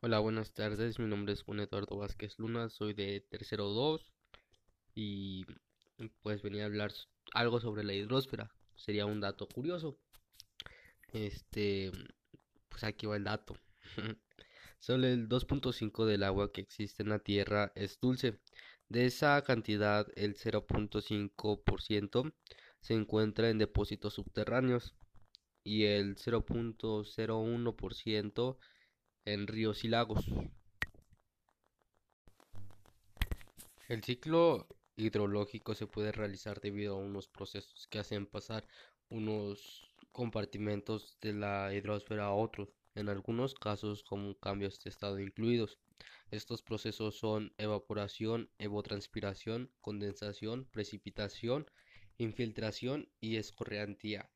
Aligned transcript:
Hola, 0.00 0.20
buenas 0.20 0.52
tardes. 0.52 1.00
Mi 1.00 1.06
nombre 1.06 1.32
es 1.32 1.42
Juan 1.42 1.58
Eduardo 1.58 1.96
Vázquez 1.96 2.38
Luna, 2.38 2.68
soy 2.68 2.94
de 2.94 3.20
tercero 3.20 3.64
2 3.64 4.14
y 4.94 5.44
pues 6.22 6.40
venía 6.40 6.62
a 6.62 6.66
hablar 6.66 6.92
algo 7.34 7.58
sobre 7.58 7.82
la 7.82 7.94
hidrosfera. 7.94 8.48
Sería 8.76 9.06
un 9.06 9.20
dato 9.20 9.48
curioso. 9.48 9.98
Este, 11.12 11.90
pues 12.68 12.84
aquí 12.84 13.06
va 13.06 13.16
el 13.16 13.24
dato. 13.24 13.56
Solo 14.78 15.08
el 15.08 15.28
2.5 15.28 16.06
del 16.06 16.22
agua 16.22 16.52
que 16.52 16.60
existe 16.60 17.02
en 17.02 17.08
la 17.08 17.18
Tierra 17.18 17.72
es 17.74 17.98
dulce. 18.00 18.38
De 18.88 19.04
esa 19.04 19.42
cantidad, 19.42 20.06
el 20.14 20.36
0.5% 20.36 22.34
se 22.80 22.94
encuentra 22.94 23.50
en 23.50 23.58
depósitos 23.58 24.14
subterráneos 24.14 24.94
y 25.64 25.86
el 25.86 26.14
0.01% 26.14 28.58
en 29.32 29.46
ríos 29.46 29.84
y 29.84 29.88
lagos. 29.88 30.24
El 33.88 34.02
ciclo 34.02 34.66
hidrológico 34.96 35.74
se 35.74 35.86
puede 35.86 36.12
realizar 36.12 36.60
debido 36.60 36.94
a 36.94 36.98
unos 36.98 37.28
procesos 37.28 37.86
que 37.88 37.98
hacen 37.98 38.26
pasar 38.26 38.66
unos 39.10 39.90
compartimentos 40.12 41.18
de 41.20 41.34
la 41.34 41.74
hidrosfera 41.74 42.26
a 42.26 42.32
otros, 42.32 42.70
en 42.94 43.08
algunos 43.08 43.54
casos 43.54 44.02
con 44.02 44.34
cambios 44.34 44.80
de 44.80 44.90
estado 44.90 45.20
incluidos. 45.20 45.78
Estos 46.30 46.62
procesos 46.62 47.18
son 47.18 47.52
evaporación, 47.58 48.50
evotranspiración, 48.58 49.70
condensación, 49.80 50.66
precipitación, 50.72 51.70
infiltración 52.16 53.08
y 53.20 53.36
escorrentía. 53.36 54.30